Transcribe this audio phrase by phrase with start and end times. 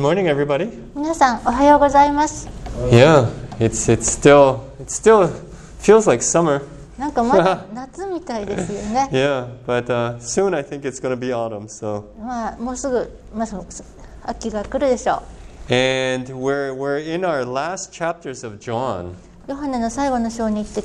[0.00, 0.69] morning, everybody.
[0.95, 2.47] 皆さんおはようございます
[2.91, 3.27] Yeah,
[3.59, 5.27] it's it's still it still
[5.81, 6.61] feels like summer.
[6.97, 11.67] なんかまだ夏みたいですよね Yeah, but uh, soon I think it's going to be autumn.
[11.67, 13.65] So, まあもうすぐ、まあ、そ
[14.23, 15.23] 秋が来るでしょ
[15.67, 19.09] and we're we're in our last chapters of John.
[19.09, 19.15] う
[19.49, 20.83] ヨハネの最後の章に来て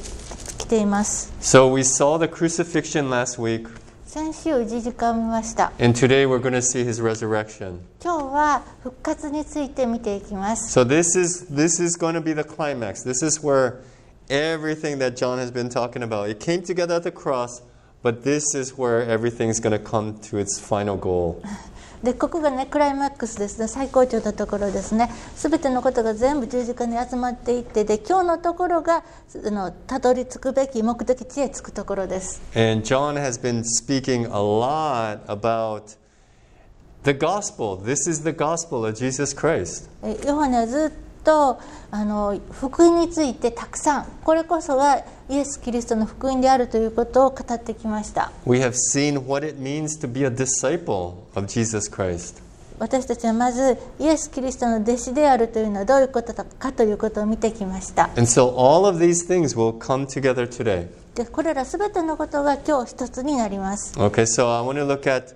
[0.59, 3.68] 来ています So we saw the crucifixion last week,
[4.16, 7.79] 先週十字架を見ました and today we're going to see his resurrection.
[8.04, 13.03] 今日は復活について見ていきます So this is this is going to be the climax.
[13.03, 13.80] This is where
[14.30, 16.30] everything that John has been talking about.
[16.30, 17.62] It came together at the cross,
[18.03, 21.41] but this is where everything's going to come to its final goal.
[22.02, 29.04] でここがねクライマックスですね最高潮のところですね全てのことが全部十字架に集まっていってで今日のところが
[29.45, 35.96] あのたどり着くべき目的地へ着くところです And John has been speaking a lot about
[37.06, 37.77] the gospel.
[37.77, 39.88] This is the gospel of Jesus Christ.
[40.02, 48.30] えヨハネはずっとあの福音についてたくさんこれこそはイエス・キリストの福音であるということを語ってきました。
[52.79, 58.11] 私たちはまずイエス・キリストの弟子であるというのはどういうことかということを見てきました。
[61.33, 63.99] これらすべてのことが今日一つになります。
[63.99, 65.34] OK, so I want to look at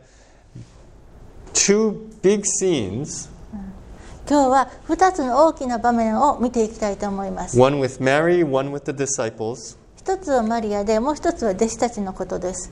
[1.54, 3.30] two big scenes
[4.30, 7.58] 今日は二つの大きな場面を見ていきたいと思います。
[9.96, 12.70] 一つはマリアで、もう一つは弟子たちのことです。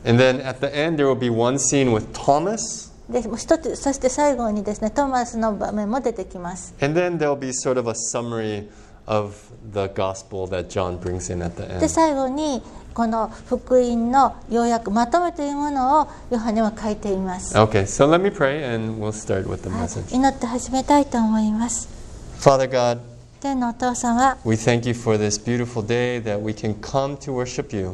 [3.11, 6.77] でもう一つそして最後にですね、トマスの場面も出てきます。
[9.08, 11.90] the gospel that John brings in at the で end.
[11.90, 12.62] 最後に
[12.94, 20.16] この福音の要約まとめというものをヨハネは書いています、 Okay, so let me pray and we'll start with the はい message.
[20.16, 21.90] 祈って始めたいと思います
[22.40, 23.00] Father God,
[23.42, 27.94] 天のお父様 we thank you for this beautiful day that we can come to worship you.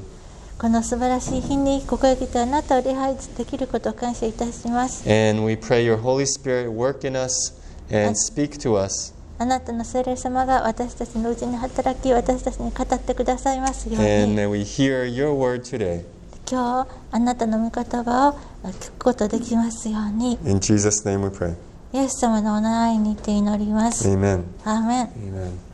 [0.60, 7.54] この素晴らしい日にここへ来てあなたを礼拝できることを感謝いたします And we pray your Holy Spirit work in us
[7.90, 9.14] and speak to us.
[9.38, 16.04] あなたの聖霊様が私たちのうちに働き私たちに語ってくださいますよう And に may we hear your word today.
[16.50, 18.30] 今日あなたの御言葉
[18.64, 21.56] を聞くことできますように In Jesus' name we pray.
[21.94, 24.08] イエス様のお名前にて祈ります。
[24.10, 24.44] Amen.
[24.64, 25.70] アーメン Amen.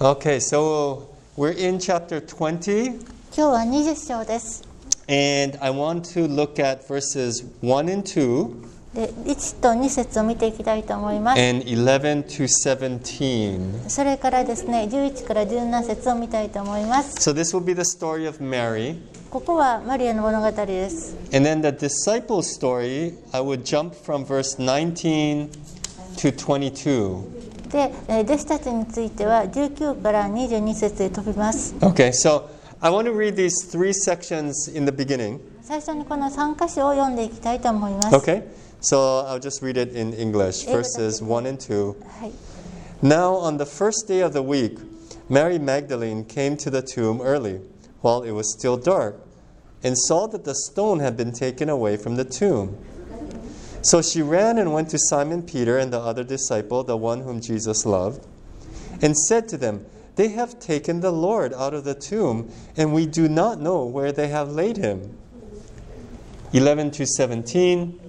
[0.00, 3.00] Okay, so we're in chapter 20, 今
[3.32, 4.74] 日は20章です。
[5.08, 8.54] and I want to look at verses 1 and 2
[8.93, 11.39] で1と2節を見ていきたいと思います。
[11.39, 13.87] and 11 to 17.
[13.87, 17.29] それからですね、11から17節を見たいと思います。
[17.29, 18.97] So this will be the story of Mary.
[19.29, 21.15] ここはマリアの物語です。
[21.31, 25.49] And then the disciple story, I would jump from verse 19
[26.17, 27.69] to 22.
[27.69, 31.75] で、えー弟子たちについては19から22節へ飛びます。
[31.81, 32.45] Okay, so
[32.81, 35.39] I want to read these three sections in the beginning.
[35.61, 38.15] 最初にこの3箇所を読んでいきたいと思います。
[38.15, 38.43] Okay,
[38.81, 41.95] so I'll just read it in English, verses 1 and 2.
[43.01, 44.77] Now, on the first day of the week,
[45.29, 47.61] Mary Magdalene came to the tomb early,
[48.01, 49.21] while it was still dark,
[49.83, 52.77] and saw that the stone had been taken away from the tomb.
[53.81, 57.39] So she ran and went to Simon Peter and the other disciple, the one whom
[57.39, 58.25] Jesus loved,
[59.01, 59.85] and said to them,
[60.15, 64.11] They have taken the Lord out of the tomb, and we do not know where
[64.11, 65.17] they have laid him.
[66.51, 68.08] 11 to 17.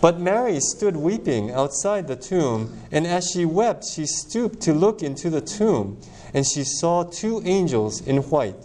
[0.00, 5.02] But Mary stood weeping outside the tomb, and as she wept, she stooped to look
[5.02, 5.98] into the tomb,
[6.32, 8.56] and she saw two angels in white,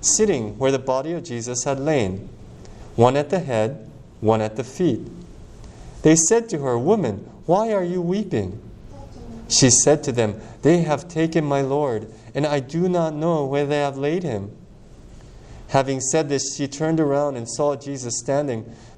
[0.00, 2.28] sitting where the body of Jesus had lain,
[2.94, 5.00] one at the head, one at the feet.
[6.02, 8.62] They said to her, Woman, why are you weeping?
[9.48, 13.66] She said to them, They have taken my Lord, and I do not know where
[13.66, 14.56] they have laid him.
[15.68, 18.64] Having said this, she turned around and saw Jesus standing,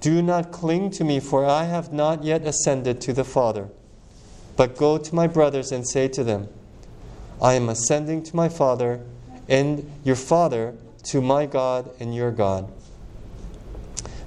[0.00, 3.68] Do not cling to me, for I have not yet ascended to the Father.
[4.56, 6.48] But go to my brothers and say to them,
[7.40, 9.00] I am ascending to my Father
[9.48, 12.72] and your Father, to my God and your God.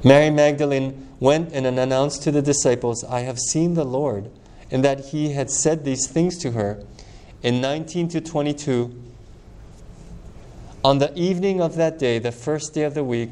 [0.04, 4.30] Mary Magdalene went and announced to the disciples, I have seen the Lord,
[4.72, 6.84] and that he had said these things to her.
[7.44, 8.96] In 19 to 22,
[10.84, 13.32] on the evening of that day, the first day of the week,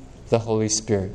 [0.30, 1.12] the Holy Spirit.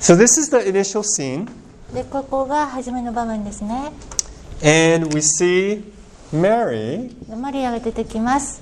[0.00, 1.48] So, this is the initial scene,
[1.92, 3.92] でここが初めの場面ですね
[4.62, 5.82] and we see
[6.32, 8.60] Mary でマリアが出てきます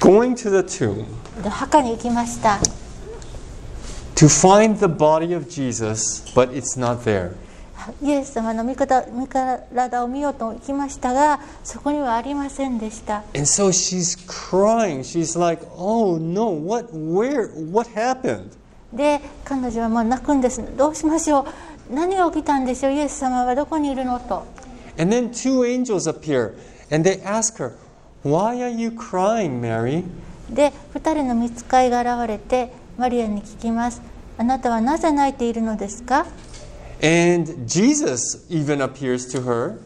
[0.00, 1.04] going to the tomb
[1.42, 2.58] で墓に行きました
[4.14, 7.32] to find the body of Jesus, but it's not there.
[8.03, 9.07] イエス様の身体
[10.03, 13.23] を見ようと行きましたがそこにはありませんでした。
[13.35, 14.99] And so she's crying.
[14.99, 18.51] She's like, "Oh no, what where what happened?"
[18.93, 21.93] で彼女はもう泣くんですどうしましょう？
[21.93, 22.93] 何が起きたんでしょう？
[22.93, 24.19] イエス様はどこにいるの？
[24.19, 24.43] と。
[24.99, 26.53] And then two angels appear
[26.91, 27.73] and they ask her,
[28.23, 30.03] "Why are you crying, Mary?"
[30.49, 34.01] で2人の見つかいが現れてマリアに聞きます
[34.37, 36.25] あなたはなぜ泣いているのですか？
[37.01, 39.77] And Jesus even appears to her,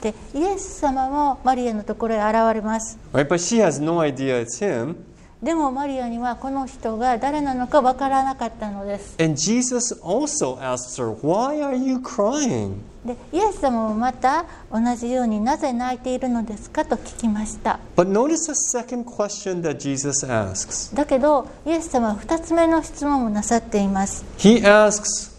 [0.00, 3.26] でイエス様もマリアのところへ現れます right?
[3.26, 4.96] But she has no idea it's him.
[5.42, 19.04] でもマリアにはこの人が誰なのかわからなかったのです And Jesus also asks her, "Why are you crying?" でイエス様もまた同じようになぜ泣いているのですかと聞きました But notice the second
[19.04, 20.94] question that Jesus asks.
[20.96, 25.33] だけどイエス様は2つ目の質問もなさっています He asks,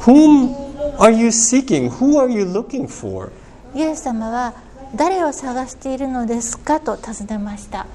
[0.00, 0.54] Whom
[0.98, 1.90] are you seeking?
[1.90, 3.30] Who are you looking for?
[3.74, 4.54] イエス様は
[4.94, 7.86] 誰を探しているのですかと尋ねました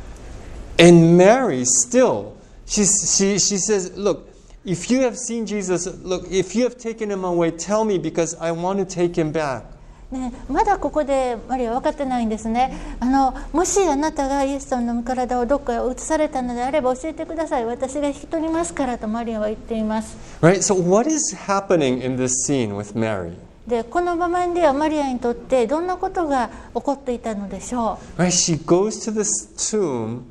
[0.77, 2.33] And Mary still,
[2.65, 4.29] she, she, she says, Look,
[4.65, 8.35] if you have seen Jesus, look, if you have taken him away, tell me because
[8.39, 9.63] I want to take him back.
[10.10, 20.56] ね、まだここでマリアは分かってないんですねあのもしあなたがイエス様の体をどっかへ移されたのであれば教えてください私が引き取りますからとマリアは言っています Right?
[20.62, 23.34] So, what is happening in this scene with Mary?
[23.68, 28.32] でこの場面ではマリアにとってどんなことが起こっていたのでしょ Right?
[28.32, 30.22] She goes to this tomb.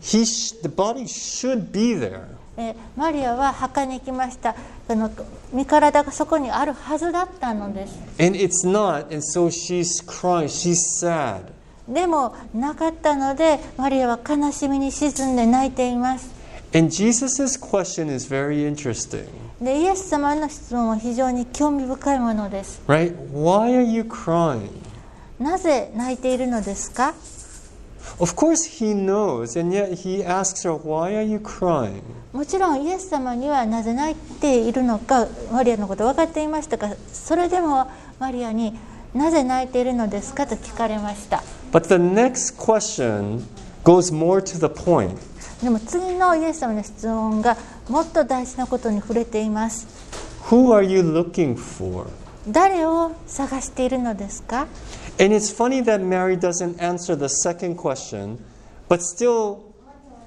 [0.00, 2.37] He sh- the body should be there.
[2.58, 4.56] うえマリアは墓に行きました
[4.88, 5.10] あの
[5.52, 11.42] 身体がそこにあるはずだったのです And it's not, and so she's crying, she's sad.
[11.88, 16.30] でもなかったのでマリアは悲しみに沈んで泣いています
[16.74, 19.26] And Jesus' question is very interesting.
[19.64, 23.14] でイエス様の質問は非常に興味深いものです Right?
[23.32, 24.68] Why are you crying?
[25.38, 27.14] なぜ泣いているのですか？
[28.20, 32.02] Of course, he knows, and yet he asks her, Why are you crying?
[32.32, 38.78] もちろんイエス様にはなぜ泣いているのかマリアのこと分かっていましたがそれでもマリアに
[39.14, 41.42] なぜ泣いているのですかと聞かれました
[41.72, 43.44] But the next question
[43.84, 45.16] goes more to the point.
[45.62, 47.56] でも次のイエス様の質問が
[47.88, 49.86] もっと大事なことに触れています
[50.50, 52.08] Who are you looking for?
[52.48, 54.66] 誰を探しているのですか
[55.19, 58.43] And it's funny that Mary doesn't answer the second question,
[58.89, 59.73] but still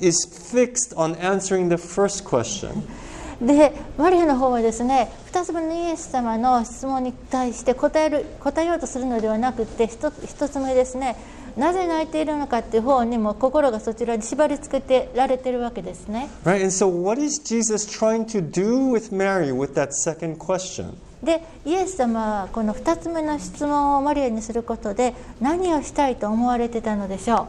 [0.01, 2.87] is fixed on answering the first question.
[3.41, 11.17] でマリアの方はですね2つ目のイエス様の質問に対して答える答えようとするのではなくて 1, つ目ですね
[11.55, 16.63] なぜ泣いているのかっていう方にも心がそちらに縛り付けてられてるわけですね Right?
[16.63, 20.97] And so, what is Jesus trying to do with Mary with that second question?
[21.24, 27.48] でイエス様はこの2つ目の質問をマリアにすることで何をしたいと思われてたのでしょ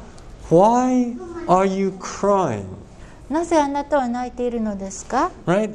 [0.50, 2.64] Why are you crying?
[3.30, 5.74] うなぜあなたは泣いているのですか？Right?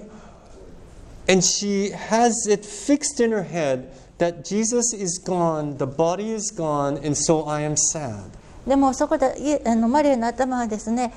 [1.28, 3.90] And she has it fixed in her head
[4.20, 8.30] that Jesus is gone, the body is gone, and so I am sad.
[8.68, 11.14] でもそこであのマリアの頭はですね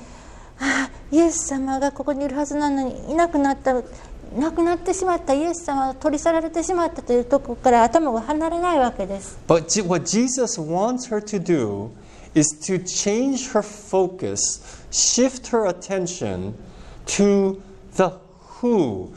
[0.59, 3.73] ああイエス様がここにいるはずなのにいなくなった
[4.37, 11.89] 亡くなってしまったイエス様が取り去られてしまったというところから頭が離れないわけです But what Jesus wants her to do
[12.33, 16.53] is to change her focus, shift her attention
[17.07, 17.61] to
[17.95, 18.13] the
[18.61, 19.09] who.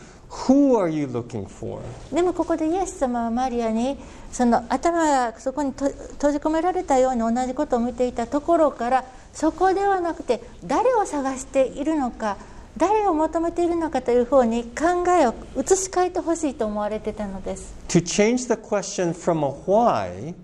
[0.49, 1.81] Who are you looking for?
[2.13, 3.97] でもここでイエス様はマリアに
[4.33, 12.37] その頭がそこにと閉じ込められたように同じことを見ていたところからそこではなくて誰を探しているのか
[12.77, 20.35] 誰を求めているのかという方に考えを移し替えてほしいと思われてたのです To change the question from a why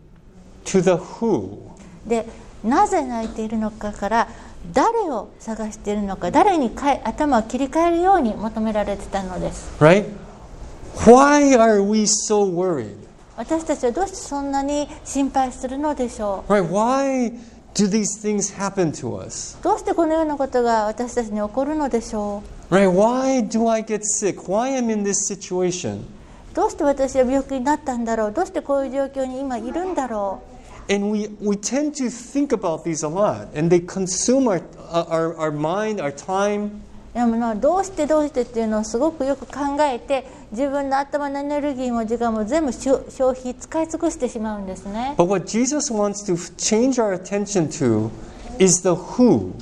[0.65, 1.59] to the who.
[2.07, 2.27] で
[2.63, 4.29] なぜ泣いているのかから
[4.73, 10.05] 誰を探しているのか誰にかい頭を切り替えるように求められてたのです Right?
[10.97, 12.97] Why are we so worried?
[13.37, 16.69] 私たちはどうしてそんなに心配するのでしょ Right?
[16.69, 17.33] Why
[17.74, 19.58] do these things happen to us?
[19.60, 22.90] うどうしてこのようなことが私たちに起こるのでしょ Right?
[22.90, 24.40] Why do I get sick?
[24.48, 26.02] Why am I in this situation?
[26.02, 26.06] う
[26.56, 30.42] どうして私は病気になったんだろうどうしてこういう状況に今いるんだろ
[30.88, 35.36] And we, we tend to think about these a lot, and they consume our, our,
[35.36, 36.70] our mind, our time.
[37.16, 48.11] うでもなどうしてどうしてっていうのをすごくよく考えて 自分の頭のエネルギーも時間も全部消消費使い尽くしてしまうんですね But what Jesus wants to change our attention to
[48.59, 49.53] is the who.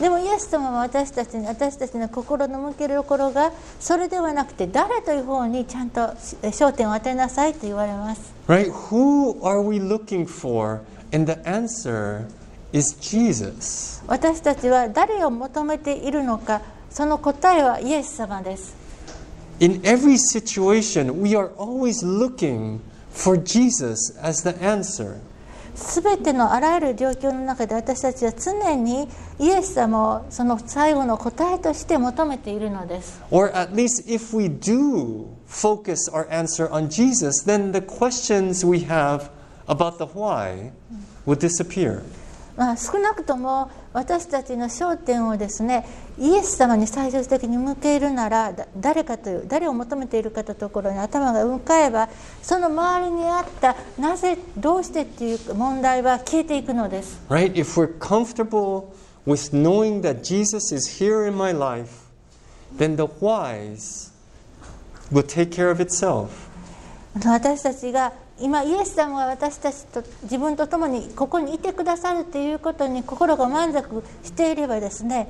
[0.00, 6.00] でもイエス様は私たちに私たちの心の向けるところがそれではなくて誰という方にちゃんと
[6.42, 8.72] え焦点を当てなさいと言われます Right?
[8.72, 10.80] Who are we looking for?
[11.12, 12.26] And the answer
[12.72, 14.02] is Jesus.
[14.08, 18.81] 私たちは誰を求めているのかその答えはイエス様です
[19.61, 25.19] In every situation, we are always looking for Jesus as the answer.
[25.77, 29.07] すべてのあらゆる状況の中で私たちは常に
[29.39, 38.87] イエス様をその最後の答えとして求めているのです Or at least if we do focus our answer on Jesus, then the questions we
[38.87, 39.29] have
[39.67, 40.71] about the why
[41.27, 42.01] will disappear.
[42.56, 45.86] まあ、少なくとも私たちの焦点をですね
[46.18, 52.08] イエス様に最終的に向けるならだ誰かという誰を求めているかというところに頭が向かえば
[52.42, 57.52] その周りにあったなぜどうしてっていう問題は消えていくのです Right?
[57.54, 58.92] If we're comfortable
[59.26, 62.06] with knowing that Jesus is here in my life,
[62.76, 64.12] then the whys
[65.10, 66.28] will take care of itself.
[67.14, 68.12] 私たちが
[68.42, 75.28] 今イエス様が私たちと自分と共にここにいてくださるということに心が満足していればですね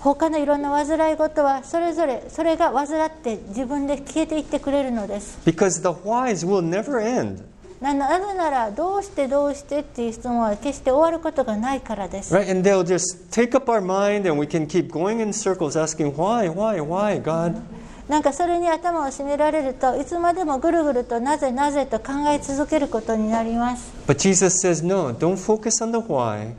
[0.00, 7.42] 他のいろんな煩い事はそれぞれそれが患って自分で消えていってくれるのです Because the whys will never end.
[7.80, 12.50] ななぜならどうしてどうしてっていう質問は決して終わることがないからです Right?
[12.50, 16.14] And they'll just take up our mind and we can keep going in circles asking,
[16.16, 17.60] why, why, why, God?
[18.08, 23.92] なんかそれに頭を締められるといつまでもぐるぐるとなぜなぜと考え続けることになります。
[24.06, 26.54] But Jesus says, no, don't focus on the why,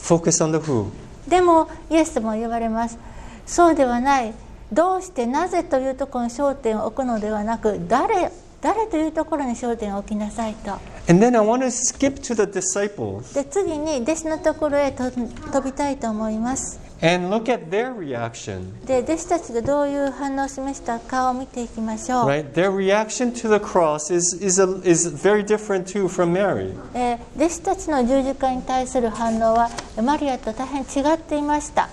[0.00, 0.90] focus on the who.
[1.28, 2.98] でもイエス様は言われます。
[3.46, 4.34] そうではない。
[4.72, 10.72] どうしてなぜというところに焦点を置くのではなく誰誰というところに焦点を置きなさいと。
[11.06, 13.34] And then I want to skip to the disciples.
[13.34, 18.85] で次に弟子のところへと飛びたいと思います and look at their reaction.
[18.85, 22.51] で弟子たちがどういう反応を示したかを見ていきましょう、 Right?
[22.53, 26.73] Their reaction to the cross is, is, a, is very different too from Mary.
[26.93, 29.69] えー弟子たちの十字架に対する反応は
[30.03, 31.89] マリアと大変違っていました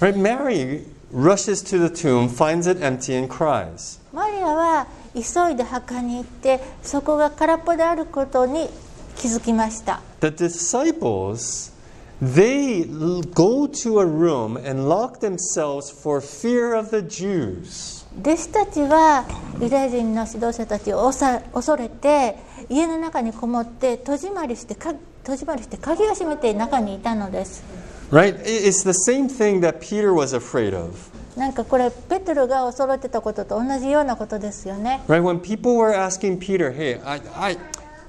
[0.00, 0.14] Right?
[0.16, 4.00] Mary rushes to the tomb, finds it empty, and cries.
[4.12, 8.70] マリアは急いで墓に行ってそこが空っぽであることに
[9.16, 11.72] 気づきました The disciples,
[12.22, 18.04] they l- go to a room and lock themselves for fear of the Jews.
[18.22, 19.24] 弟子たちは
[19.60, 22.36] ユダヤ人の指導者たちを恐恐れて
[22.68, 24.92] 家の中にこもって戸締まりしてか
[25.24, 27.62] 戸締まりして鍵を閉めて中にいたのです
[28.10, 28.34] Right?
[28.44, 30.92] I- It's the same thing that Peter was afraid of.
[31.36, 35.22] なんかこれペテロが恐れてたことと同じようなことですよね Right?
[35.22, 37.20] When people were asking Peter, hey, I,
[37.52, 37.58] I,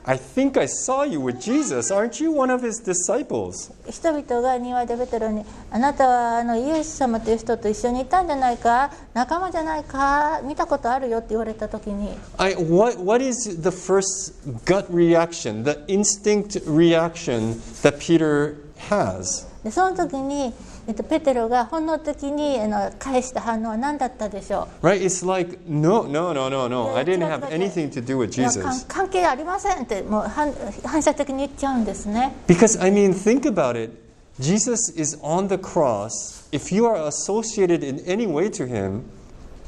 [0.05, 1.91] I think I saw you with Jesus.
[1.91, 3.71] Aren't you one of his disciples?
[3.87, 14.33] 人々が庭でペテロに「あなたはあのイエス様という人と一緒にいたんじゃないか仲間じゃないか見たことあるよ」って言われた時に I, what, what is the first
[14.65, 18.55] gut reaction, the instinct reaction that Peter
[18.89, 19.45] has?
[19.63, 20.53] でその時に、
[20.88, 25.02] えっと、ペテロが本能的にあの返した反応は何だったでしょ Right?
[25.02, 26.96] It's like, no, no, no, no, no.
[26.96, 28.86] I didn't have anything to do with Jesus.
[28.86, 30.52] 関係ありませんってもう反
[30.84, 33.90] 反射的に言っちゃうんですね Because, I mean, think about it.
[34.38, 36.46] Jesus is on the cross.
[36.52, 39.02] If you are associated in any way to him,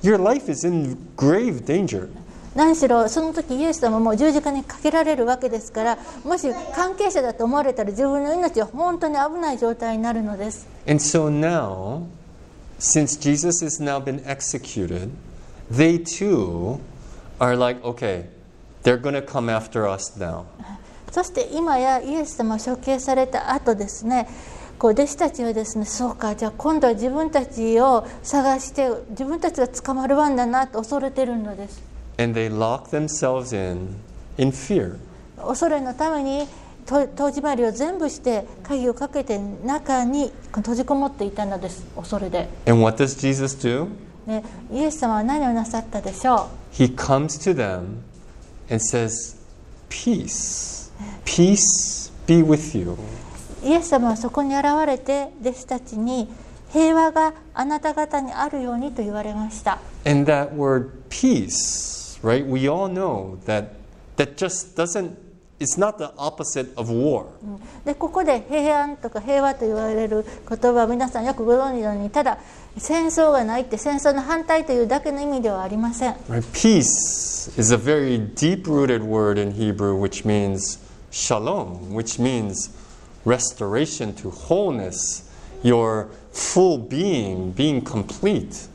[0.03, 2.09] your life is in grave danger.
[2.59, 12.09] 何しろその時イエス様も十字架にかけられるわけですからもし関係者だと思われたら自分の命は本当に危ない状態になるのです And so now,
[12.81, 15.11] since Jesus has now been executed,
[15.71, 16.81] they too
[17.39, 18.27] are like, okay,
[18.83, 20.43] they're going to come after us now.
[21.13, 24.29] そして今やイエス様を処刑された後ですね
[24.81, 33.96] こう弟子たちはですねそうかじゃあ今度は自分たちを探して自分たちが捕まる番だなと恐れてるのです And they lock themselves in
[34.38, 34.98] in fear.
[35.38, 36.48] 恐れのために
[36.86, 43.88] と戸締まりを全部して鍵をかけて中に閉じこもっていたのです恐れで、 And what does Jesus do?
[44.26, 48.02] ね、イエス様は何をなさったでしょ He comes to them
[48.70, 49.38] and says,
[49.90, 50.92] Peace.
[51.26, 52.92] Peace be with you.
[52.92, 56.28] うイエス様はそこに現れて弟子たちに
[56.72, 62.46] 平和があなた方にあるようにと言われました And that word peace, right?
[62.46, 63.76] We all know that
[64.18, 65.18] that just doesn't
[65.60, 67.28] it's not the opposite of war.
[67.86, 72.38] でここで平安とか平和と言われる言葉は皆さんよくご存知のようにただ
[72.78, 76.42] 戦争がないって戦争の反対というだけの意味ではありません Right?
[76.54, 80.80] Peace is a very deep-rooted word in Hebrew which means
[81.12, 82.72] shalom, which means
[83.26, 85.30] restoration to wholeness,
[85.64, 88.70] your full being being complete.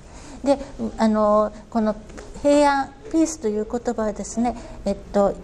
[0.44, 0.58] で
[0.96, 1.96] あのこの
[2.42, 4.55] 平安 ピースという言葉はですね
[4.85, 5.35] えっと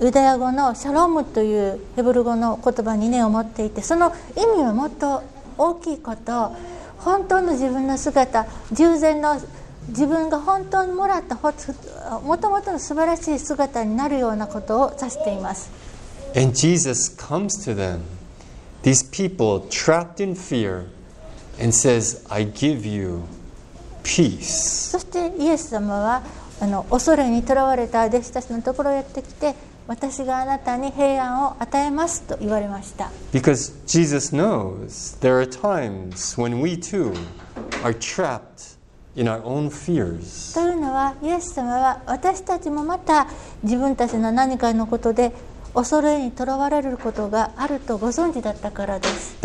[0.00, 5.22] ユダヤ語のシャロムというヘブル語の言葉に根を持っていてその意味はもっと
[5.58, 6.56] 大きいこと
[6.98, 9.38] 本当の自分の姿従前の
[9.88, 15.70] 自分が本当にもらったもともとの素晴らしい姿になるようなことを指しています
[16.34, 18.00] And Jesus comes to them,
[18.82, 20.86] these people trapped in fear,
[21.58, 23.22] and says, I give you
[24.02, 24.90] peace.
[24.90, 26.22] そしてイエス様は
[26.60, 29.54] あの恐れにとらわれた弟子たちのところへやってきて
[29.86, 33.10] 私があなたに平安を与えますと言われました。
[40.54, 43.28] というのはイエス様は私たちもまた
[43.62, 45.32] 自分たちの何かのことで
[45.74, 49.36] 恐れにとらわれることがあるとご存知だったからです。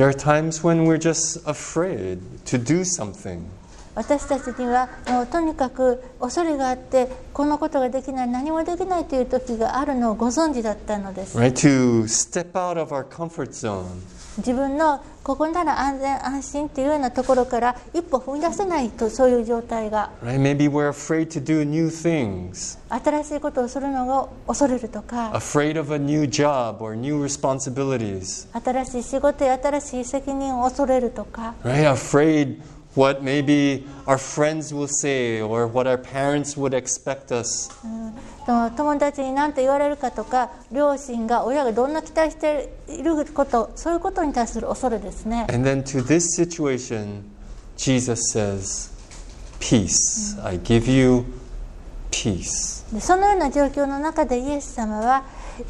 [3.96, 11.52] 私たちにはもうとにかく恐れがあってこのことができない何もできないという時があるのをご存知だったのです Right?
[11.54, 13.86] To step out of our comfort zone.
[14.38, 20.40] 自分のここなら安全安心というようなところから一歩踏み出せないとそういう状態が Right?
[20.42, 27.22] Maybe we're afraid to do new things, 新しいことをするのを恐れるとか afraid of a new job or new
[27.22, 28.48] responsibilities.
[28.64, 31.92] 新しい仕事や新しい責任を恐れるとか Right?
[31.92, 32.58] Afraid
[32.96, 37.70] what maybe our friends will say or what our parents would expect us.
[38.46, 47.24] 友達に何と言われるかとか両親が親がどんな期待していることそういうことに対する恐れですね And then to this situation,
[47.78, 48.92] Jesus says,
[49.60, 50.38] Peace.
[50.44, 51.24] I give you
[52.10, 52.84] peace.
[52.94, 55.24] でそのような状況の中でイエス様は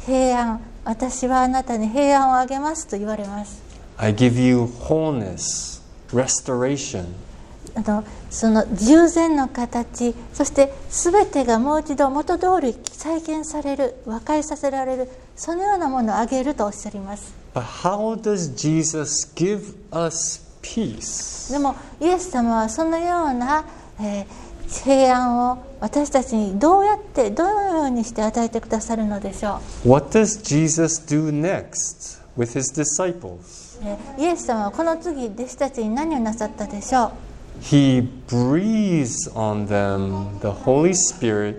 [0.06, 3.62] 平安私はあなたに平安をあげますと言われます
[3.96, 5.71] I give you wholeness,
[6.12, 7.04] restoration.
[7.74, 21.50] あのその従前の形そして全てがもう一度元通り再現される和解させられるそのようなものをあげるとおっしゃります But how does Jesus give us peace?
[21.52, 23.64] でもイエス様はそのような、
[24.00, 24.52] えー
[24.84, 33.61] 平安を私たちにどうやってどのようにして与えてくださるのでしょ What does Jesus do next with his disciples?
[34.18, 37.12] イエス様はこの次弟子たちに何をなさったでしょう
[37.60, 41.56] He breathes on them the Holy Spirit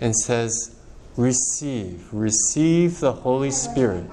[0.00, 0.76] and says,
[1.16, 4.04] Receive, receive the Holy Spirit.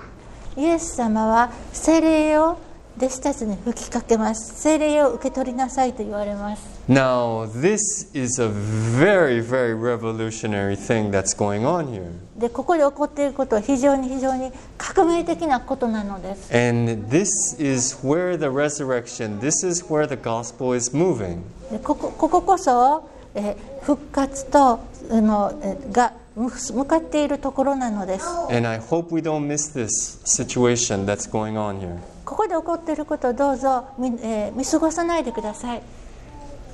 [0.55, 2.57] イエス様は聖霊を
[2.97, 12.11] 弟子たちに吹きかけます聖霊を受け取りなさいと言われます Now, this is a very, very revolutionary thing that's going on here.
[12.39, 17.27] でここで起こっていることは非常に非常に革命的なことなのです And this
[17.59, 21.41] is where the resurrection, this is where the gospel is moving.
[21.71, 24.79] でこここここそ、えー復活と
[25.11, 31.97] あのえーがむ向かっているところなのです And I hope we don't miss this situation that's going on here.
[32.27, 35.81] ここで起こっていることをどうぞ見,、えー見過ごさないでください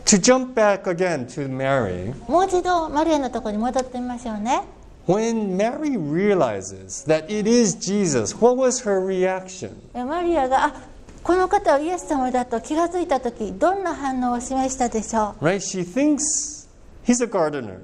[0.05, 4.63] To jump back again to Mary, もう一度マリアのところに戻ってみましょうね
[5.07, 9.73] when Mary realizes that it is Jesus, what was her reaction?
[9.93, 10.73] えマリアがあ
[11.21, 15.57] この方はイエス様だと気がついた時どんな反応を示したでしょう Right?
[15.57, 16.67] She thinks
[17.05, 17.77] he's a gardener.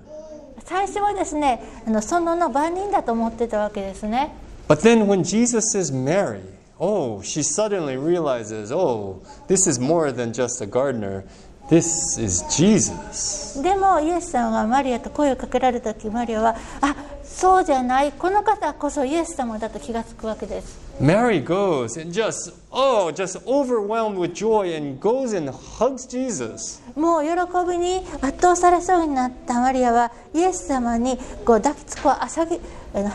[0.65, 4.33] 最初はですねあの園の番人だと思ってたわけですね
[4.67, 6.41] But then when Jesus says Mary,
[6.79, 11.25] oh, she suddenly realizes, oh, this is more than just a gardener.
[11.69, 13.61] This is Jesus.
[13.61, 26.81] でもイエス様がマリアと声をかけられた時マリアはあそうじゃないこの方こそイエス様だと気がつくわけです Mary goes and just, oh, just overwhelmed with joy and goes and hugs Jesus.
[26.99, 27.29] もう喜
[27.69, 33.11] びに圧倒されそうになったマリアはイエス様にこう抱きつくあさぎ、えー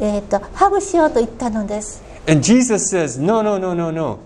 [0.00, 4.18] えーとハグしようと言ったのです And Jesus says, no, no, no, no, no.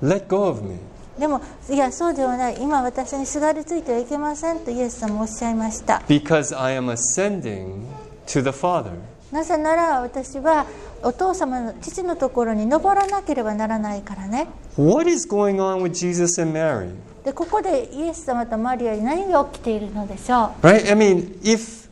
[0.00, 0.76] Let go of me.
[1.18, 7.84] でもいやそうではない今私にすがりついてはいけませんとイエス様おっしゃいました Because I am ascending
[8.26, 8.90] to the Father.
[9.30, 10.66] なぜなら私は
[11.04, 16.90] お父様の父のところに登らなければならないからね What is going on with Jesus and Mary?
[17.24, 20.84] でここでイエス様とマリアに何が起きているのでしょ Right?
[20.90, 21.88] I mean, if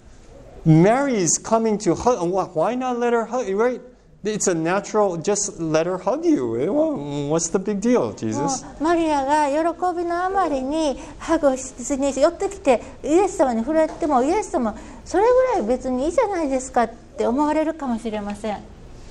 [0.67, 3.47] Mary is coming to hug, wh- why not let her hug?
[3.57, 3.81] Right?
[4.25, 6.57] It's a natural, just let her hug you.
[6.61, 8.65] Eh, What's the big deal, Jesus?
[8.81, 18.59] うマリアが喜びのあまりにハグをしに寄ってきてイエス様に触れてもイエス様それぐらい別にいいじゃないですかって思われるかもしれません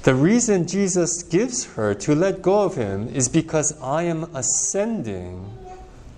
[0.03, 5.43] The reason Jesus gives her to let go of him is because I am ascending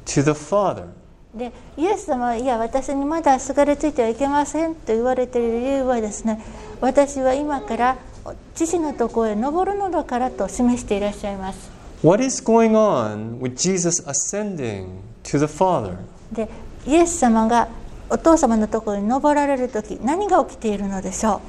[0.05, 0.85] to the Father.
[1.33, 6.39] でイエス様はいや私にまだすがりついてはいけませんと言われている理由はですね
[6.79, 7.97] 私は今から
[8.55, 11.71] 父のところへ登るのだからと示していらっしゃいます
[12.03, 15.97] What is going on with Jesus ascending to the Father?
[16.31, 16.49] で
[16.85, 17.69] イエス様が
[18.09, 21.41] お父様のところに登られる時何が起きているのでしょ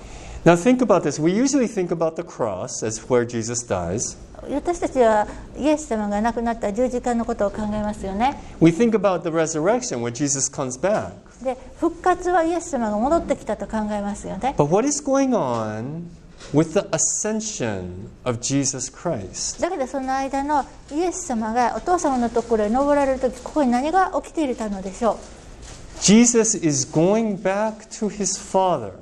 [0.45, 1.19] Now think about this.
[1.19, 4.19] We usually think about the cross as where Jesus dies.
[4.49, 11.13] う私たちはイエス様が亡くなった十字架のことを考えますよね We think about the resurrection where Jesus comes back.
[11.43, 16.05] で復活はイエス様が戻ってきたと考えますよね But what is going on
[16.54, 19.62] with the ascension of Jesus Christ?
[19.62, 25.20] だけどその間のイエス様がお父様のところへ登られる時ここに何が起きていたのでしょ
[26.02, 28.94] Jesus is going back to his Father.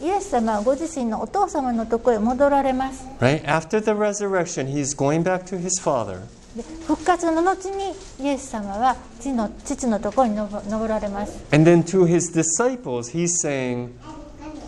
[0.00, 3.44] うイエス様はご自身のお父様のところへ戻られます Right?
[3.44, 6.20] After the resurrection, he's going back to his Father.
[6.56, 13.92] で復活の後にイエス様は父の父のところに登登られます And then to his disciples, he's saying,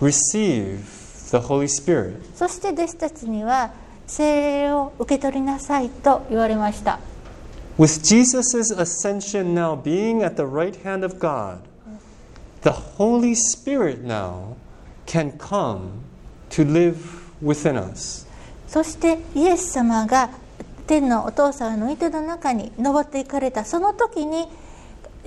[0.01, 0.98] Receive
[1.32, 2.16] the Holy Spirit.
[2.36, 3.72] そして弟子たちには
[4.08, 7.00] 聖霊を受け取りなさいと言われました
[7.78, 11.60] With Jesus' ascension now being at the right hand of God,
[12.64, 14.58] the Holy Spirit now
[15.06, 16.02] can come
[16.50, 16.98] to live
[17.42, 18.28] within us.
[18.68, 20.30] そしてイエス様が
[20.88, 24.48] 天のお父様の御手の中に登っていかれたその時に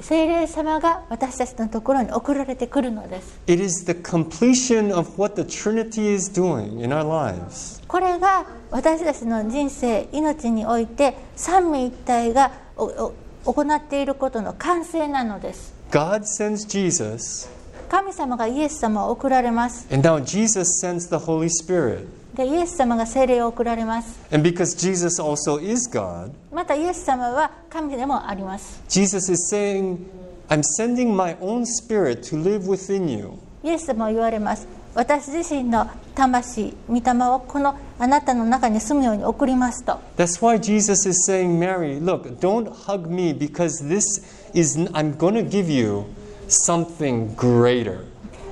[0.03, 7.81] 聖霊様が私たちのところに送られてくるのです It is the completion of what the Trinity is doing in our lives.
[7.87, 13.15] これが私たちの人生命において三位一体が行
[13.77, 17.49] っていることの完成なのです God sends Jesus,
[17.89, 22.07] 神様がイエス様を送られます and now Jesus sends the Holy Spirit.
[22.35, 29.99] でイエス様が聖霊を送られます And because Jesus also is God, またイエス様は神でもあります Jesus is saying,
[30.49, 33.39] I'm sending my own spirit to live within you.
[33.63, 44.05] イエス様は言われます私自身の魂御霊をこのあなたの中に住むように送りますと That's why Jesus is saying, Mary, look, don't hug me because this
[44.55, 46.05] is, I'm going to give you
[46.49, 48.05] something greater.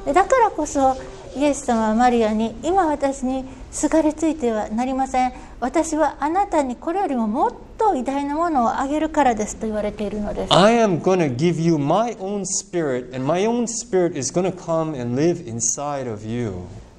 [0.04, 0.96] でだからこそ
[1.36, 5.32] イエス様はマリアに今私にすがりついてはなりません。
[5.60, 10.52] 私はあなたにこれよりももっと偉大なものをあげるからですと言われているのです。
[10.52, 14.52] I am going to give you my own spirit, and my own spirit is going to
[14.52, 16.52] come and live inside of you.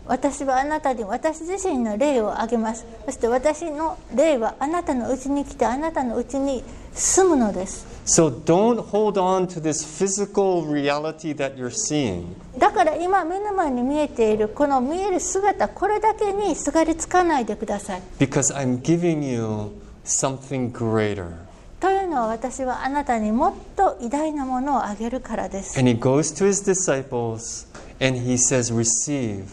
[0.07, 2.85] 私はあなたに私自身の霊をあげます。
[3.05, 6.63] そして私の霊はあなたのうちに来てあなたのうちに
[6.93, 12.35] 住むのです So don't hold on to this physical reality that you're seeing.
[12.59, 19.71] だから今目の前に見えているこの見える姿これだけにすがりつかないでください Because I'm giving you
[20.03, 21.31] something greater.
[21.79, 27.65] というのは私はあなたにもっと偉大なものをあげるからです And he goes to his disciples
[28.01, 29.45] and he says, Receive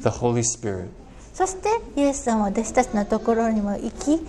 [0.00, 0.90] the Holy Spirit.
[1.34, 4.24] そしてイエス様は弟子たちのところにも行き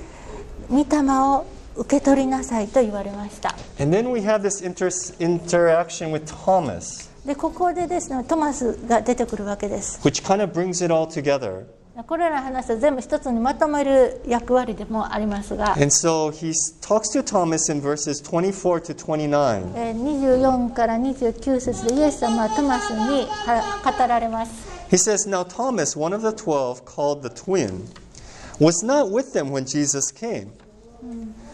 [0.71, 1.45] 御霊を
[1.77, 4.87] 受け取りなさいと言われました And then we have this inter-
[5.19, 11.65] interaction with Thomas, でここでですねトマスが出てくるわけです which kind of brings it all together.
[12.07, 19.71] これらの話を全部一つにまとめる役割でもありますが And so he talks to Thomas in verses 24 to 29.
[19.75, 24.51] えー24から29節でイエス様はトマスには語られます
[24.89, 27.87] He says, Now Thomas, one of the twelve, called the twin,
[28.59, 30.51] was not with them when Jesus came.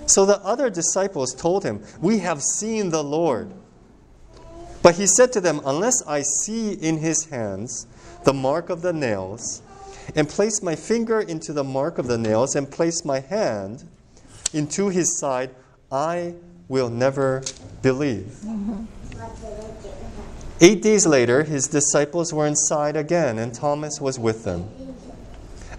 [0.06, 3.54] So the other disciples told him, We have seen the Lord.
[4.82, 7.88] But he said to them, Unless I see in his hands
[8.26, 9.62] the mark of the nails,
[10.16, 13.84] and place my finger into the mark of the nails, and place my hand
[14.54, 15.52] into his side,
[15.92, 16.36] I
[16.68, 17.44] will never
[17.82, 18.44] believe.
[20.60, 24.70] Eight days later, his disciples were inside again, and Thomas was with them.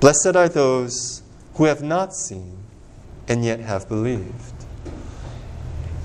[0.00, 1.22] Blessed are those
[1.54, 2.56] who have not seen
[3.28, 4.52] and yet have believed.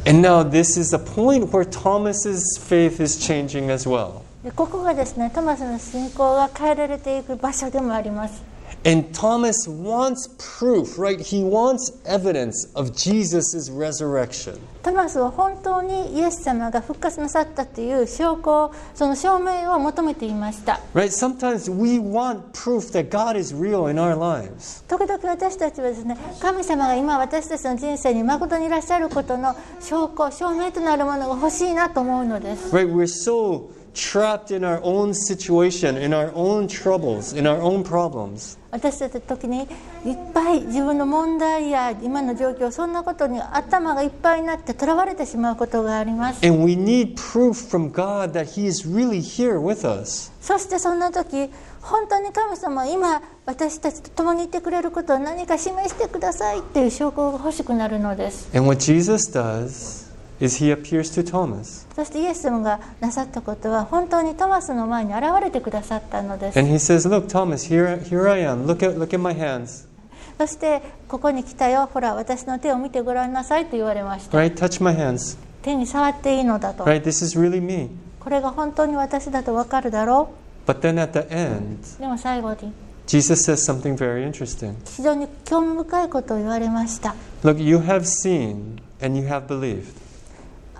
[0.05, 4.23] And now, this is a point where Thomas's faith is changing as well.
[4.43, 8.41] でここがですねトマスの信仰が変えられていく場所でもあります
[8.85, 11.19] And Thomas wants proof, right?
[11.19, 14.59] He wants evidence of Jesus' resurrection.
[14.81, 21.07] トマスは本当にイエス様が復活なさったという証拠をその証明を求めていました Right?
[21.07, 24.85] Sometimes we want proof that God is real in our lives.
[24.87, 32.87] 時々私たちはですね神様が今私たちの人生に誠にいらっしゃることの証拠証明となるものが欲しいなと思うのです Right?
[32.89, 38.57] We're so trapped in our own situation, in our own troubles, in our own problems.
[38.72, 39.66] 私たち時にいっ
[40.32, 50.32] ぱい自分の問題や今の状況そんなことに頭がいっぱいになってとらわれてしまうことがあります And we need proof from God that He is really here with us.
[50.40, 51.50] そしてそんな時
[51.82, 60.01] 本当に神様は今私たちと共にいてくれることを何か示してくださいっていう証拠が欲しくなるのです And what Jesus does
[60.42, 61.86] is He appears to Thomas.
[61.94, 68.66] そしてイエス様がなさったことは本当にトマスの前に現れてくださったのです And He says, Look, Thomas, here, here I am.
[68.66, 69.86] Look at, look at my hands.
[70.38, 74.54] そしてここに来たよほら私の手を見てごらんなさいと言われました Right?
[74.54, 75.38] Touch my hands.
[75.62, 77.02] 手に触っていいのだと Right?
[77.02, 77.90] This is really me.
[78.18, 80.30] これが本当に私だとわかるだろ
[80.66, 82.72] But then at the end, うでも最後に
[83.06, 84.74] Jesus says something very interesting.
[84.96, 90.02] 非常に興味深いことを言われました Look, you have seen and you have believed.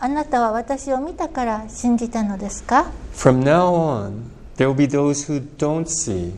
[0.05, 4.25] あなたは私を見たから信じたのですか From now on,
[4.57, 6.33] there will be those who don't see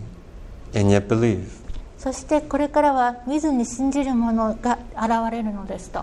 [0.78, 1.46] and yet believe.
[1.96, 6.00] そしてこれからは見ずに信じる者が現れるのですと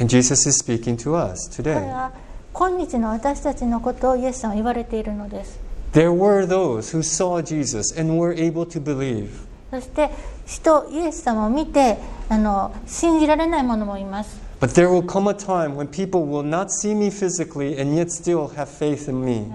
[0.00, 1.92] And Jesus is speaking to us これ today.
[1.92, 2.12] は
[2.54, 5.60] 今日の私たちのことをイエスさんは言われているのです
[5.92, 9.28] There were those who saw Jesus and were able to believe.
[9.70, 10.08] そして
[10.46, 11.98] 人イエス様を見て
[12.30, 18.09] あの信じられない者もいます But there will come a time when people will not see me physically and yet
[18.09, 19.51] still have faith in me.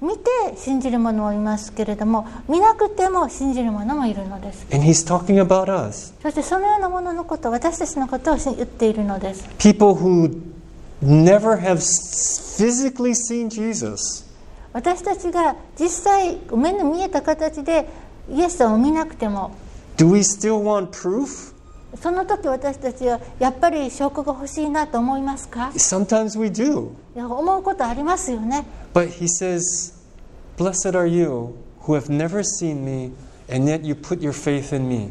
[0.00, 6.12] 見て信じる者もいますけれども見なくても信じる者もいるのです And he's talking about us.
[6.22, 10.40] そしてそのようなもののこと私たちのことを言っているのです People who
[11.00, 14.24] never have s- physically seen Jesus.
[14.72, 17.86] 私たちが実際目に見えた形で
[18.28, 19.52] イエス様を見なくても
[19.96, 21.52] Do we still want proof?
[21.95, 26.89] その時私たちはやっぱり証拠が欲しいなと思いますか Sometimes we do.
[27.15, 29.93] いや思うことありますよね But he says,
[30.57, 33.11] Blessed are you who have never seen me,
[33.49, 35.09] and yet you put your faith in me.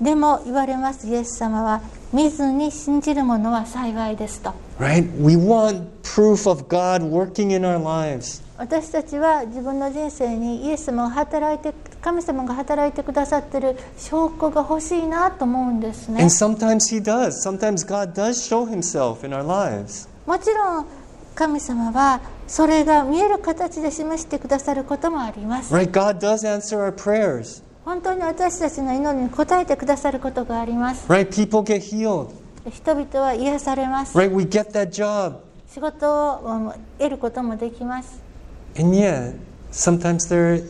[0.00, 1.80] でも言われますイエス様は
[2.12, 5.08] 見ずに信じる者は幸いですと Right?
[5.22, 8.42] We want proof of God working in our lives.
[8.58, 11.72] 私たちは自分の人生にイエス様が働いて
[12.04, 17.30] 神様が働いてくださっている証拠が欲しいなと思うんですね And sometimes he does.
[17.42, 20.06] Sometimes God does show himself in our lives.
[20.26, 20.86] もちろん
[21.34, 25.90] 神様はそれが見える形で示してくださることもあります Right?
[25.90, 27.62] God does answer our prayers.
[27.86, 31.24] 本当に私たちの祈りに応えてくださることがあります Right?
[31.34, 32.28] People get healed.
[32.70, 34.30] 人々は癒されます Right?
[34.30, 35.36] We get that job.
[35.72, 38.20] 仕事をうん得ることもできます
[38.78, 39.36] And yet,
[39.72, 40.62] sometimes there,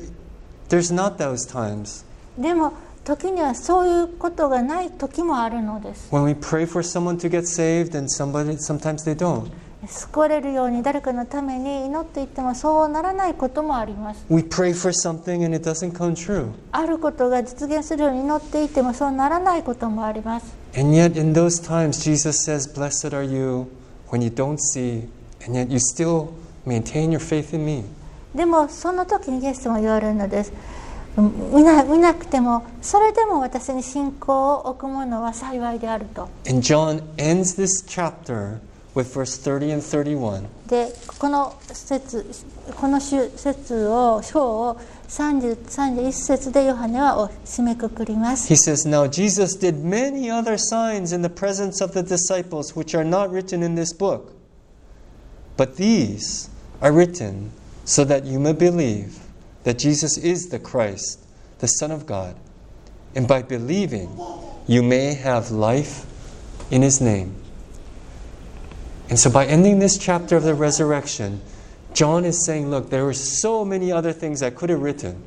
[0.70, 2.06] there's not those times.
[2.38, 9.50] でも時にはそういうことがない時もあるのです When we pray for someone to get saved and somebody sometimes they don't.
[9.88, 16.52] 救われるように誰かのために祈っていってもそうならないこともあります We pray for something and it doesn't come true.
[16.72, 23.68] あることが実現するように祈っていてもそうならないこともあります And yet, in those times, Jesus says, Blessed are you
[24.10, 25.08] when you don't see,
[25.44, 26.34] and yet you still
[26.66, 27.86] maintain your faith in me.
[28.35, 30.53] でもその時にイエス様は言われるのです
[31.17, 38.59] うん見な見なくてもそれでも私に信仰を置く者は幸いであると And John ends this chapter
[38.95, 40.45] with verse 30 and 31.
[40.69, 42.25] でこの説
[42.77, 52.75] この節を章を30 31節でヨハネは締めくくります He says, Now Jesus did many other signs in the presence of the disciples,
[52.75, 54.33] which are not written in this book.
[55.57, 57.53] But these are written
[57.86, 59.20] so that you may believe
[59.64, 61.20] that Jesus is the Christ,
[61.60, 62.36] the Son of God.
[63.16, 64.20] And by believing,
[64.68, 66.06] you may have life
[66.72, 67.36] in His name.
[69.10, 71.42] And so, by ending this chapter of the resurrection,
[71.94, 75.24] John is saying, Look, there were so many other things I could have written.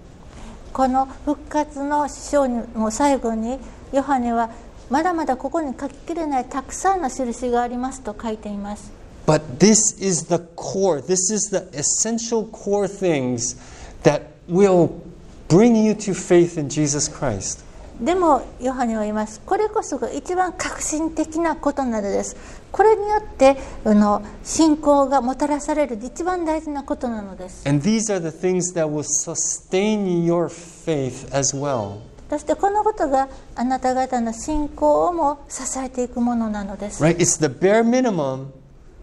[0.72, 3.58] この復活の章の最後に
[3.92, 4.50] ヨハネは
[4.88, 8.90] まだまだここに書ききれないたくさんの印がありますと書いています
[9.26, 13.54] But this is the core, this is the essential core things
[14.02, 15.00] that will
[15.48, 17.64] bring you to faith in Jesus Christ.
[18.00, 22.36] でもヨハネは言いますこれこそが一番革新的なことなのです
[22.72, 31.98] これによってあの信仰がもたらされる一番大事なことなのです And these are the things that will sustain your faith as well.
[32.30, 37.18] そしてこのことがあなた方の信仰をも支えていくものなのです Right?
[37.18, 38.46] It's the bare minimum,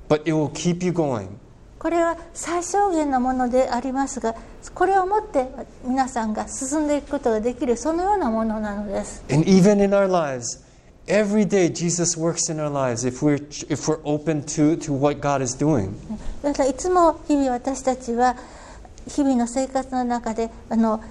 [0.08, 1.28] but it will keep you going.
[1.78, 4.34] これは最小限のものでありますが
[4.74, 5.46] これをもって
[5.84, 10.64] 皆さんが進んでいくことができるそのようなものなのです And even in our lives,
[11.06, 13.36] every day Jesus works in our lives if we're
[13.68, 15.90] if we're open to, to what God is doing.
[16.42, 18.36] だからいつも日々私たちは
[19.06, 21.02] 日々の生活の中であの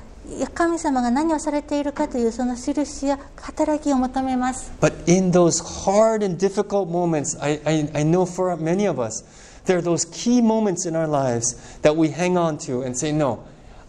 [0.53, 8.99] 神様が何をされているかというその印や働きを求めます But in those hard and difficult moments, I, I, I know for many of
[8.99, 9.23] us,
[9.65, 13.12] there are those key moments in our lives that we hang on to and say,
[13.12, 13.43] No,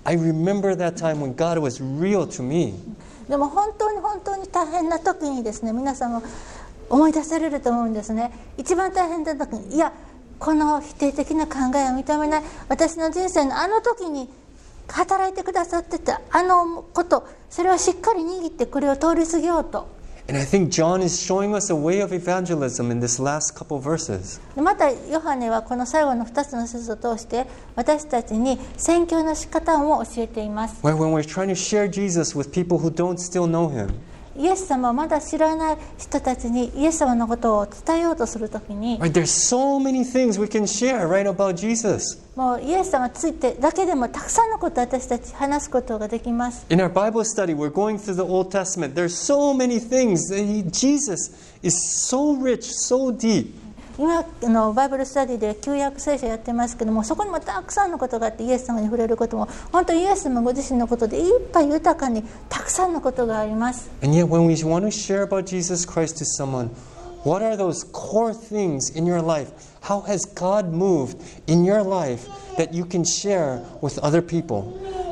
[0.05, 2.75] I remember that time when God was real to me.
[3.29, 6.23] でも本当に本当に大変な時にですね皆さんも
[6.91, 9.93] 思い出されると思うんですね一番大変な時にいや
[10.39, 14.29] この否定的な考えを認めない私の人生のあの時に
[14.89, 19.95] 働いてくださってたあのことそれをしっかり握ってこれを通り過ぎようと
[20.27, 23.79] And I think John is showing us a way of evangelism in this last couple
[23.79, 24.41] verses.
[24.55, 33.91] でまたヨハネはこの最後の2つの説を通して私たちに宣教の仕方も教えています Where when we're trying to share Jesus with people who don't still know him,
[34.37, 39.13] イエス様をまだ知らない人たちにイエス様のことを伝えようとするときに right?
[39.13, 42.19] There's so many things we can share, right, about Jesus.
[42.37, 48.95] もうイエス様についてだけでもたくさんのことを私たち話すことができます In our Bible study, we're going through the Old Testament.
[48.95, 50.31] There's so many things.
[50.71, 51.31] Jesus
[51.63, 53.55] is so rich, so deep.
[53.99, 66.71] 今あのバイブルスタディで旧約聖書やってますけどもそこにもたくさんのことがあってイエス様に触れることも本当にイエス様ご自身のことでいっぱい豊かにたくさんのことがあります And yet, when we want to share about Jesus Christ to someone,
[67.25, 69.49] what are those core things in your life?
[69.84, 74.64] How has God moved in your life that you can share with other people?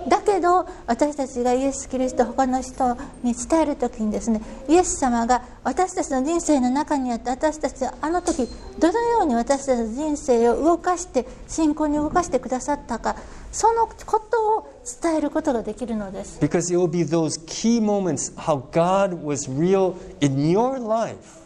[0.07, 8.47] だけど私たちがイエス・キリストを他の人に伝える時にですねイエス様が私たちの人生の中にあって私たちはあの時
[8.79, 13.17] どのように私たちの人生を動かして信仰に動かしてくださったか
[13.51, 21.40] そのことを伝えることができるのです Because it will be those key moments how God was real in your life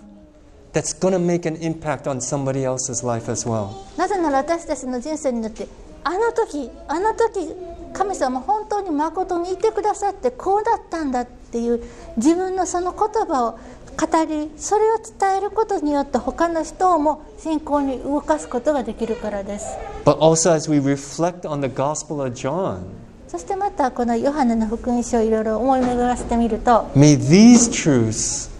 [0.76, 3.70] That's going to make an impact on somebody else's life as well.
[3.96, 5.66] なぜなら私たちの人生によって
[6.04, 7.54] あの時あの時
[7.94, 11.82] 神様本当に誠にいてくださってこうだったんだっていう
[12.18, 19.66] 自分のその言葉を語りそれを伝えることによって他の人も信仰に動かすことができるからです
[20.04, 22.80] But also, as we reflect on the Gospel of John,
[23.26, 28.54] そしてまたこのヨハネの福音書をいろいろ思い巡らせてみると may these truths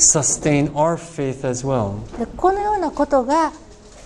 [0.00, 1.94] sustain our faith as well.
[2.18, 3.52] でこのようなことが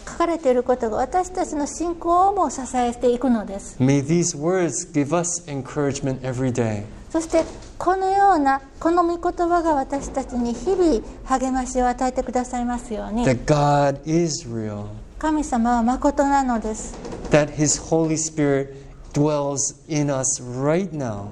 [0.06, 6.84] 書かれていることが私たちの信仰をも支えていくのです May these words give us encouragement every day.
[7.10, 7.44] そして
[7.78, 14.86] このようなこの御言葉が私たちに日々励ましを与えてくださいますように That God is real,
[15.18, 16.96] 神様は誠なのです
[17.30, 18.74] that His Holy Spirit
[19.12, 21.26] dwells in us right now.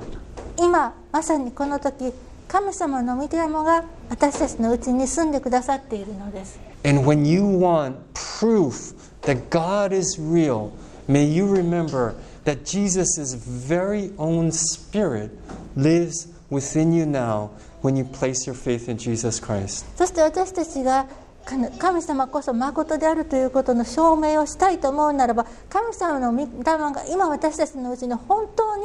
[0.56, 2.12] 今まさにこの時
[2.52, 10.70] 神様の御霊が私たちのうちに住んでくださっているのです And when you want proof that God is real,
[11.08, 15.30] may you remember that Jesus' very own Spirit
[15.76, 17.48] lives within you now
[17.80, 19.86] when you place your faith in Jesus Christ.
[19.96, 21.06] そして私たちが
[21.46, 28.82] 神神様こそ誠であるということの証明をしたいと思うならば神様の御霊が今私たちのうちに本当に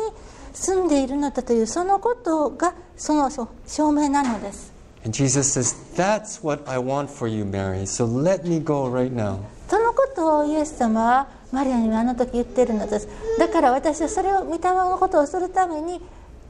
[0.56, 4.72] 住んでいるのだというそのことがその証明なのです
[5.04, 7.86] And Jesus says, That's what I want for you, Mary.
[7.86, 9.40] So let me go right now.
[9.68, 16.00] そのことをイエス様は マリアにはあの時言っているのですだから私はそれを御霊のことをするために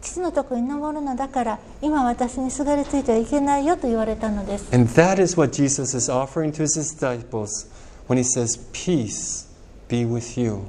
[0.00, 7.70] 父のところに登るのだから今私にすがりついてはいけないよと言われたのです And that is what Jesus is offering to his disciples
[8.08, 9.46] when he says, Peace
[9.88, 10.62] be with you.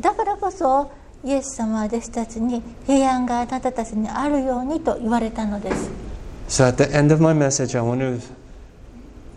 [0.00, 0.90] だからこそ
[1.23, 5.89] イエス様は弟子たちに平安があなたたちにあるようにと言われたのです
[6.47, 8.19] So at the end of my message, I want to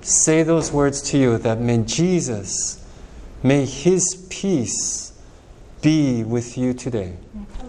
[0.00, 2.78] say those words to you that may Jesus,
[3.42, 5.12] may his peace
[5.82, 7.14] be with you today.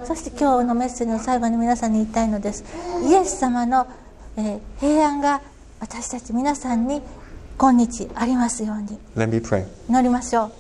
[0.06, 2.64] そして今日のメッセージの最後に皆さんに言いたいのです
[3.10, 3.88] イエス様の、
[4.38, 5.42] えー平安が
[5.80, 7.02] 私たち皆さんに
[7.58, 9.66] 今日ありますように Let me pray.
[9.90, 10.52] 祈りましょう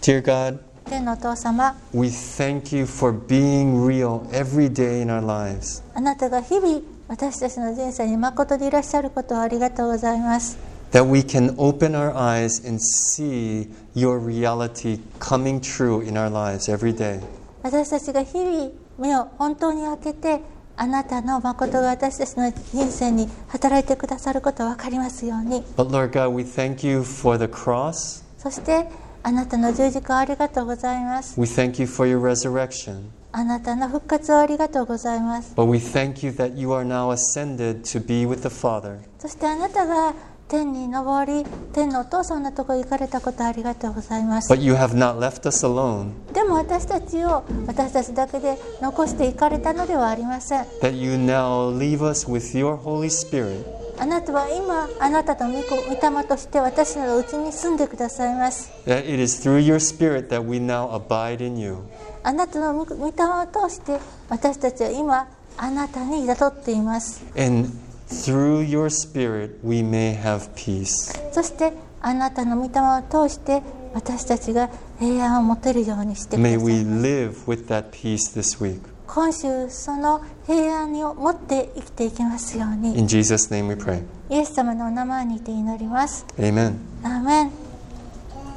[0.00, 5.82] Dear God, 天のお父様 we thank you for being real every day in our lives.
[5.94, 10.58] あなたが日々私たちの人生に誠でいらっしゃることをありがとうございます
[10.92, 16.68] That we can open our eyes and see your reality coming true in our lives
[16.72, 17.20] every day.
[17.62, 20.40] 私たちが日々目を本当に開けて
[20.76, 28.22] あなたの誠が私たちの人生に働いてくださることを分かりますように But Lord God, we thank you for the cross.
[28.38, 28.88] そして
[29.24, 31.38] あなたの十字架をありがとうございます。
[33.30, 35.54] あなたの復活をありがとうございます。
[39.18, 40.14] そしてあなたが
[40.48, 44.52] 天に上り、天のお父さんのとこ行かれたことありがとうございます。
[46.34, 50.66] でも私たちを私たちだけで残して行かれたのではありません。
[53.98, 58.70] あなたは今、あなたの御子御霊として私のうちに住んでくださいます。
[62.24, 67.24] あなたの御霊を通して私たちは今、あなたに宿っています。
[71.32, 73.62] そして、あなたの御霊を通して
[73.94, 76.36] 私たちが平安を持てるようにして。
[79.06, 80.22] 今週その。
[80.46, 84.02] 平安を持って生きていきますように In Jesus' name we pray.
[84.30, 86.74] イエス様のお名前にて祈ります Amen.
[87.04, 87.61] アーメン